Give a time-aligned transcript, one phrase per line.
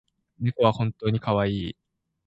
[0.39, 1.75] 猫は本当にかわいい